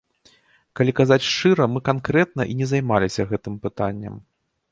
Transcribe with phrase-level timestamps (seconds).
[0.79, 4.15] Калі казаць шчыра, мы канкрэтна і не займаліся гэтым пытаннем.